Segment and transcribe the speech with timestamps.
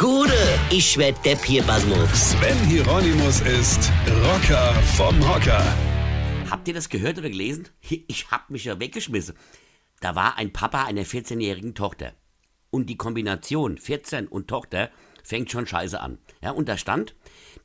[0.00, 0.32] Gude,
[0.70, 2.30] ich werd Depp hier, Basmus.
[2.30, 3.92] Sven Hieronymus ist
[4.24, 5.62] Rocker vom Hocker.
[6.48, 7.68] Habt ihr das gehört oder gelesen?
[8.08, 9.36] Ich hab mich ja weggeschmissen.
[10.00, 12.14] Da war ein Papa einer 14-jährigen Tochter.
[12.70, 14.88] Und die Kombination 14 und Tochter
[15.22, 16.16] fängt schon scheiße an.
[16.42, 17.14] Ja, und da stand,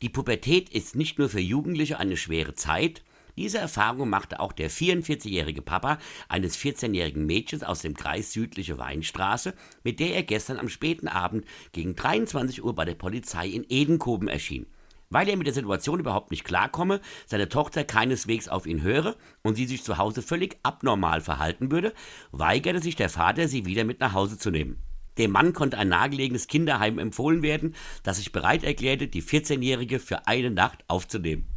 [0.02, 3.02] die Pubertät ist nicht nur für Jugendliche eine schwere Zeit,
[3.38, 5.98] diese Erfahrung machte auch der 44-jährige Papa
[6.30, 11.46] eines 14-jährigen Mädchens aus dem Kreis Südliche Weinstraße, mit der er gestern am späten Abend
[11.74, 14.68] gegen 23 Uhr bei der Polizei in Edenkoben erschien.
[15.10, 19.56] Weil er mit der Situation überhaupt nicht klarkomme, seine Tochter keineswegs auf ihn höre und
[19.56, 21.94] sie sich zu Hause völlig abnormal verhalten würde,
[22.32, 24.82] weigerte sich der Vater, sie wieder mit nach Hause zu nehmen.
[25.18, 30.28] Dem Mann konnte ein nahegelegenes Kinderheim empfohlen werden, das sich bereit erklärte, die 14-Jährige für
[30.28, 31.55] eine Nacht aufzunehmen.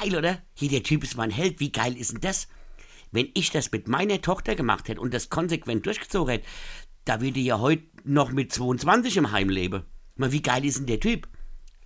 [0.00, 0.38] Geil, oder?
[0.54, 1.60] Hier, der Typ ist mein Held.
[1.60, 2.48] Wie geil ist denn das?
[3.10, 6.46] Wenn ich das mit meiner Tochter gemacht hätte und das konsequent durchgezogen hätte,
[7.04, 9.82] da würde ich ja heute noch mit 22 im Heim leben.
[10.16, 11.28] Mal, wie geil ist denn der Typ?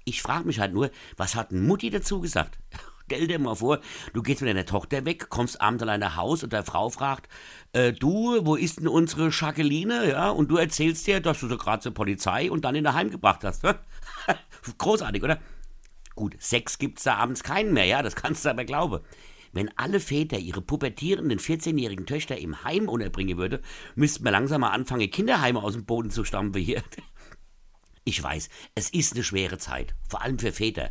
[0.05, 2.59] Ich frage mich halt nur, was hat Mutti dazu gesagt?
[3.07, 3.81] Stell dir mal vor,
[4.15, 7.29] du gehst mit deiner Tochter weg, kommst abends allein nach Haus und deine Frau fragt,
[7.73, 10.11] äh, du, wo ist denn unsere Jacqueline?
[10.11, 12.95] Ja, und du erzählst dir, dass du sie gerade zur Polizei und dann in der
[12.95, 13.63] Heim gebracht hast.
[14.79, 15.39] Großartig, oder?
[16.17, 19.05] Gut, Sex gibt's da abends keinen mehr, ja, das kannst du aber glauben.
[19.53, 23.61] Wenn alle Väter ihre pubertierenden 14-jährigen Töchter im Heim unterbringen würde,
[23.95, 26.83] müssten wir langsam mal anfangen, Kinderheime aus dem Boden zu stampfen hier.
[28.05, 30.91] Ich weiß, es ist eine schwere Zeit, vor allem für Väter.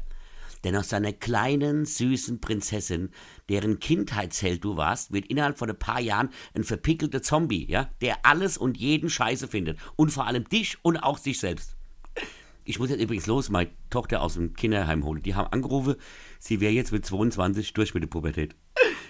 [0.63, 3.11] Denn aus seiner kleinen, süßen Prinzessin,
[3.49, 8.25] deren Kindheitsheld du warst, wird innerhalb von ein paar Jahren ein verpickelter Zombie, ja, der
[8.25, 9.79] alles und jeden Scheiße findet.
[9.95, 11.75] Und vor allem dich und auch sich selbst.
[12.67, 15.21] Ich muss jetzt übrigens los, meine Tochter aus dem Kinderheim holen.
[15.21, 15.95] Die haben angerufen,
[16.39, 18.55] sie wäre jetzt mit 22 durch mit der Pubertät.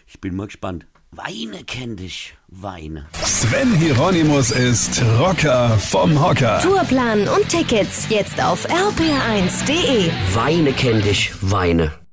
[0.05, 0.85] Ich bin mal gespannt.
[1.11, 3.07] Weine kenn dich, Weine.
[3.13, 6.59] Sven Hieronymus ist Rocker vom Hocker.
[6.61, 10.11] Tourplan und Tickets jetzt auf rpr1.de.
[10.35, 12.04] Weine kenn dich, Weine.